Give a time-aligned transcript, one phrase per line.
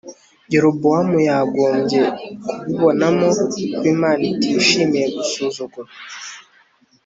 [0.51, 2.01] Yerobowamu yagombye
[2.49, 5.81] kubibonamo ko Imana itishimiye gusuzugurwa